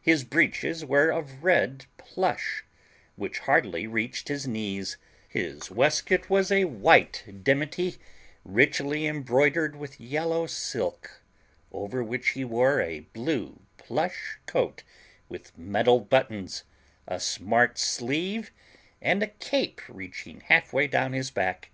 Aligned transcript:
His 0.00 0.22
breeches 0.22 0.84
were 0.84 1.10
of 1.10 1.42
red 1.42 1.86
plush, 1.96 2.62
which 3.16 3.40
hardly 3.40 3.84
reached 3.88 4.28
his 4.28 4.46
knees; 4.46 4.96
his 5.28 5.72
waistcoat 5.72 6.30
was 6.30 6.52
a 6.52 6.66
white 6.66 7.24
dimity, 7.42 7.96
richly 8.44 9.08
embroidered 9.08 9.74
with 9.74 10.00
yellow 10.00 10.46
silk, 10.46 11.20
over 11.72 12.04
which 12.04 12.28
he 12.28 12.44
wore 12.44 12.80
a 12.80 13.00
blue 13.10 13.58
plush 13.76 14.38
coat 14.46 14.84
with 15.28 15.58
metal 15.58 15.98
buttons, 15.98 16.62
a 17.08 17.18
smart 17.18 17.76
sleeve, 17.76 18.52
and 19.02 19.20
a 19.20 19.26
cape 19.42 19.80
reaching 19.88 20.42
half 20.42 20.72
way 20.72 20.86
down 20.86 21.12
his 21.12 21.32
back. 21.32 21.70